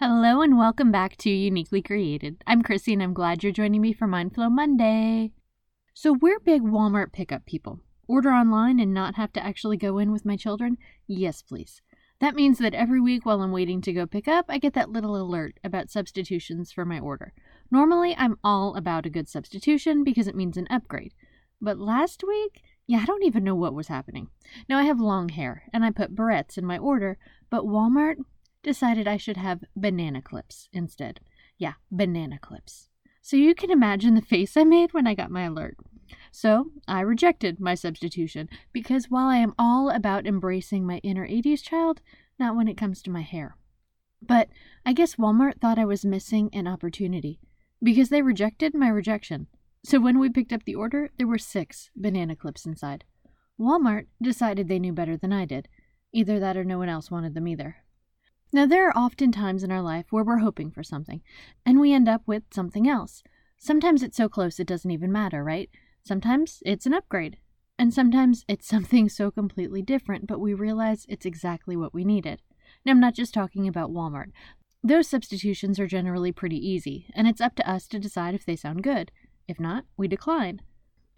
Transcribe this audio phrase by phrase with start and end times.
[0.00, 2.42] Hello and welcome back to Uniquely Created.
[2.48, 5.30] I'm Chrissy and I'm glad you're joining me for Mindflow Monday.
[5.94, 7.78] So, we're big Walmart pickup people.
[8.08, 10.78] Order online and not have to actually go in with my children?
[11.06, 11.80] Yes, please.
[12.18, 14.90] That means that every week while I'm waiting to go pick up, I get that
[14.90, 17.32] little alert about substitutions for my order.
[17.70, 21.14] Normally, I'm all about a good substitution because it means an upgrade.
[21.60, 24.26] But last week, yeah, I don't even know what was happening.
[24.68, 27.16] Now, I have long hair and I put barrettes in my order,
[27.48, 28.16] but Walmart
[28.64, 31.20] decided I should have banana clips instead.
[31.58, 32.88] Yeah, banana clips.
[33.22, 35.76] So you can imagine the face I made when I got my alert.
[36.32, 41.62] So I rejected my substitution because while I am all about embracing my inner 80s
[41.62, 42.00] child,
[42.38, 43.56] not when it comes to my hair.
[44.20, 44.48] But
[44.84, 47.38] I guess Walmart thought I was missing an opportunity
[47.82, 49.46] because they rejected my rejection.
[49.84, 53.04] So when we picked up the order, there were six banana clips inside.
[53.60, 55.68] Walmart decided they knew better than I did.
[56.12, 57.76] Either that or no one else wanted them either.
[58.54, 61.22] Now, there are often times in our life where we're hoping for something,
[61.66, 63.24] and we end up with something else.
[63.58, 65.68] Sometimes it's so close it doesn't even matter, right?
[66.04, 67.38] Sometimes it's an upgrade,
[67.80, 72.42] and sometimes it's something so completely different, but we realize it's exactly what we needed.
[72.86, 74.30] Now, I'm not just talking about Walmart.
[74.84, 78.54] Those substitutions are generally pretty easy, and it's up to us to decide if they
[78.54, 79.10] sound good.
[79.48, 80.62] If not, we decline.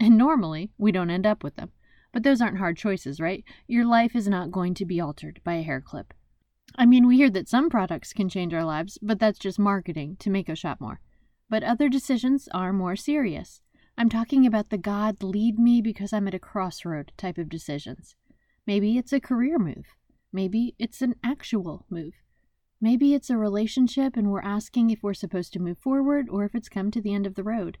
[0.00, 1.72] And normally, we don't end up with them.
[2.14, 3.44] But those aren't hard choices, right?
[3.66, 6.14] Your life is not going to be altered by a hair clip.
[6.74, 10.16] I mean, we hear that some products can change our lives, but that's just marketing
[10.18, 11.00] to make us shop more.
[11.48, 13.60] But other decisions are more serious.
[13.96, 18.14] I'm talking about the God lead me because I'm at a crossroad type of decisions.
[18.66, 19.86] Maybe it's a career move.
[20.32, 22.12] Maybe it's an actual move.
[22.78, 26.54] Maybe it's a relationship and we're asking if we're supposed to move forward or if
[26.54, 27.78] it's come to the end of the road.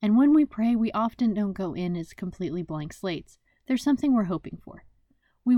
[0.00, 3.38] And when we pray, we often don't go in as completely blank slates.
[3.66, 4.84] There's something we're hoping for.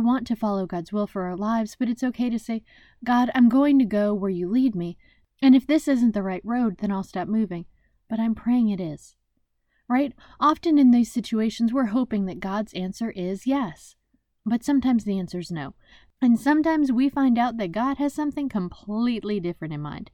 [0.09, 2.63] Want to follow God's will for our lives, but it's okay to say,
[3.05, 4.97] God, I'm going to go where you lead me.
[5.43, 7.67] And if this isn't the right road, then I'll stop moving.
[8.09, 9.17] But I'm praying it is.
[9.87, 10.15] Right?
[10.41, 13.97] Often in these situations, we're hoping that God's answer is yes.
[14.47, 15.75] But sometimes the answer is no.
[16.23, 20.11] And sometimes we find out that God has something completely different in mind.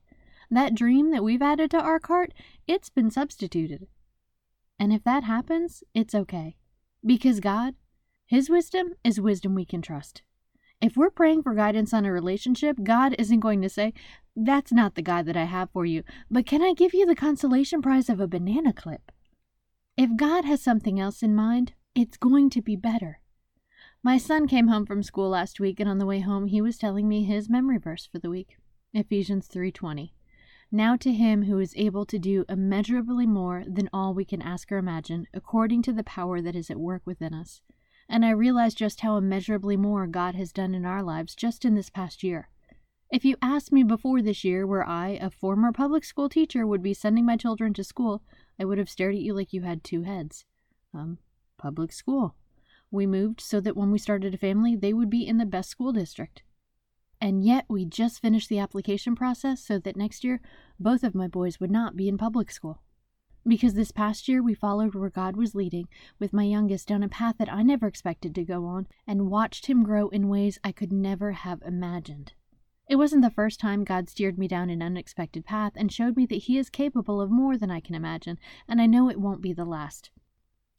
[0.50, 2.34] That dream that we've added to our cart,
[2.66, 3.86] it's been substituted.
[4.76, 6.56] And if that happens, it's okay.
[7.06, 7.76] Because God,
[8.34, 10.22] his wisdom is wisdom we can trust.
[10.80, 13.94] If we're praying for guidance on a relationship, God isn't going to say,
[14.34, 17.14] That's not the guy that I have for you, but can I give you the
[17.14, 19.12] consolation prize of a banana clip?
[19.96, 23.20] If God has something else in mind, it's going to be better.
[24.02, 26.76] My son came home from school last week and on the way home he was
[26.76, 28.56] telling me his memory verse for the week.
[28.92, 30.10] Ephesians 3:20.
[30.72, 34.72] Now to him who is able to do immeasurably more than all we can ask
[34.72, 37.60] or imagine, according to the power that is at work within us
[38.08, 41.74] and I realize just how immeasurably more God has done in our lives just in
[41.74, 42.48] this past year.
[43.10, 46.82] If you asked me before this year where I, a former public school teacher, would
[46.82, 48.22] be sending my children to school,
[48.58, 50.44] I would have stared at you like you had two heads.
[50.92, 51.18] Um,
[51.58, 52.34] public school.
[52.90, 55.70] We moved so that when we started a family, they would be in the best
[55.70, 56.42] school district.
[57.20, 60.40] And yet, we just finished the application process so that next year,
[60.78, 62.82] both of my boys would not be in public school.
[63.46, 65.88] Because this past year we followed where God was leading,
[66.18, 69.66] with my youngest down a path that I never expected to go on, and watched
[69.66, 72.32] him grow in ways I could never have imagined.
[72.86, 76.26] It wasn't the first time God steered me down an unexpected path and showed me
[76.26, 78.38] that He is capable of more than I can imagine,
[78.68, 80.10] and I know it won't be the last.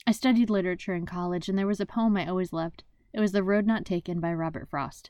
[0.06, 2.84] I studied literature in college, and there was a poem I always loved.
[3.12, 5.10] It was The Road Not Taken by Robert Frost.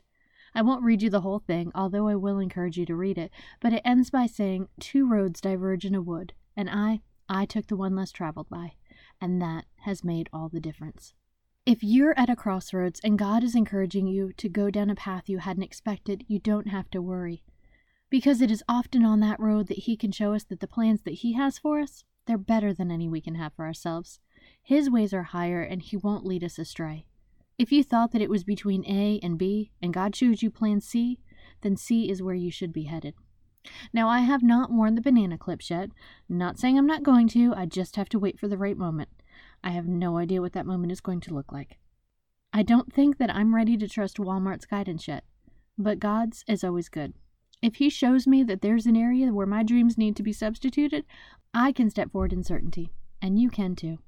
[0.54, 3.30] I won't read you the whole thing, although I will encourage you to read it,
[3.60, 7.66] but it ends by saying, Two roads diverge in a wood, and I, I took
[7.66, 8.74] the one less traveled by,
[9.20, 11.14] and that has made all the difference.
[11.64, 15.28] If you're at a crossroads and God is encouraging you to go down a path
[15.28, 17.42] you hadn't expected, you don't have to worry.
[18.08, 21.02] Because it is often on that road that He can show us that the plans
[21.02, 24.20] that He has for us, they're better than any we can have for ourselves.
[24.62, 27.06] His ways are higher and He won't lead us astray.
[27.58, 30.80] If you thought that it was between A and B and God chose you plan
[30.80, 31.18] C,
[31.62, 33.14] then C is where you should be headed.
[33.92, 35.90] Now, I have not worn the banana clips yet.
[36.28, 39.08] Not saying I'm not going to, I just have to wait for the right moment.
[39.62, 41.78] I have no idea what that moment is going to look like.
[42.52, 45.24] I don't think that I'm ready to trust Walmart's guidance yet,
[45.76, 47.14] but God's is always good.
[47.62, 51.04] If He shows me that there's an area where my dreams need to be substituted,
[51.52, 52.90] I can step forward in certainty,
[53.20, 53.98] and you can too.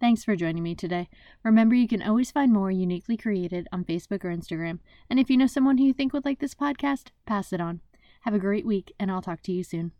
[0.00, 1.08] Thanks for joining me today.
[1.44, 4.80] Remember, you can always find more uniquely created on Facebook or Instagram.
[5.08, 7.80] And if you know someone who you think would like this podcast, pass it on.
[8.24, 9.92] Have a great week, and I'll talk to you soon.